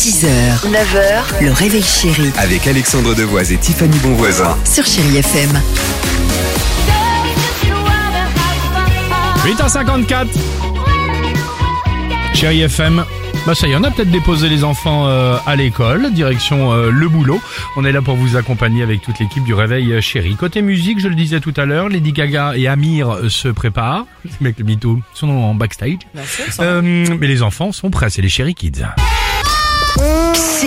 [0.00, 0.24] 6h,
[0.64, 4.56] 9h, le réveil chéri Avec Alexandre Devoise et Tiffany Bonvoisin.
[4.64, 5.60] sur Chérie FM.
[9.44, 10.28] 8h54
[12.32, 13.04] Chérie FM
[13.46, 16.90] bah ça y est, on a peut-être déposé les enfants euh, à l'école, direction euh,
[16.90, 17.40] le boulot.
[17.74, 20.36] On est là pour vous accompagner avec toute l'équipe du Réveil euh, Chéri.
[20.36, 24.04] Côté musique, je le disais tout à l'heure, Lady Gaga et Amir euh, se préparent.
[24.24, 26.00] Les mecs, le mytho, sont en backstage.
[26.60, 26.82] Euh,
[27.18, 28.84] mais les enfants sont prêts, c'est les Chéri Kids.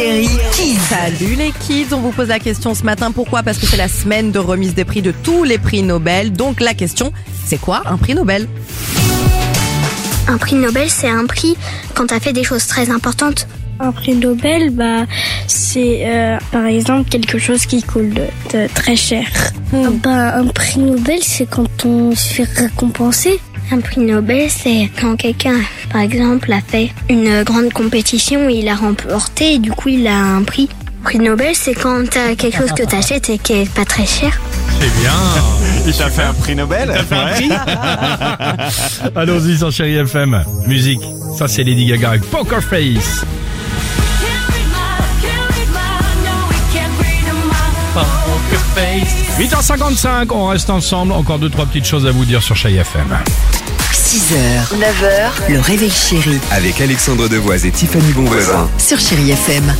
[0.00, 0.78] Kids.
[0.88, 3.12] Salut les kids, on vous pose la question ce matin.
[3.12, 3.42] Pourquoi?
[3.42, 6.32] Parce que c'est la semaine de remise des prix de tous les prix Nobel.
[6.32, 7.12] Donc la question,
[7.44, 8.48] c'est quoi un prix Nobel?
[10.26, 11.54] Un prix Nobel, c'est un prix
[11.94, 13.46] quand tu as fait des choses très importantes.
[13.78, 15.04] Un prix Nobel, bah,
[15.46, 19.26] c'est euh, par exemple quelque chose qui coûte de- très cher.
[20.02, 23.38] Bah, un prix Nobel, c'est quand on se fait récompenser.
[23.72, 25.60] Un prix Nobel, c'est quand quelqu'un,
[25.92, 30.06] par exemple, a fait une grande compétition et il a remporté et du coup il
[30.08, 30.68] a un prix.
[31.04, 34.38] Prix Nobel, c'est quand t'as quelque chose que t'achètes et qui est pas très cher.
[34.80, 35.12] C'est bien
[35.86, 36.92] Il t'a fait un prix Nobel
[39.16, 40.42] Allons-y sur Chéri FM.
[40.66, 41.02] Musique,
[41.38, 43.24] ça c'est Lady Gaga avec Poker Face.
[49.38, 51.12] 8h55, on reste ensemble.
[51.12, 53.18] Encore deux, trois petites choses à vous dire sur Chéri FM.
[53.92, 58.68] 6h, 9h, le réveil chéri Avec Alexandre Devoise et Tiffany Bonvoisin.
[58.78, 59.72] sur Chérie FM.